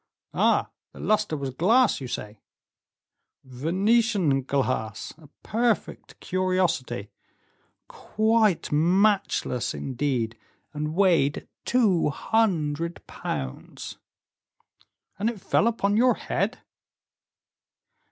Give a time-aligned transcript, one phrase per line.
[0.33, 0.71] "Ah!
[0.93, 2.39] the luster was glass, you say."
[3.43, 5.13] "Venetian glass!
[5.19, 7.11] a perfect curiosity,
[7.87, 10.35] quite matchless, indeed,
[10.73, 13.99] and weighed two hundred pounds."
[15.19, 16.63] "And it fell upon your head!"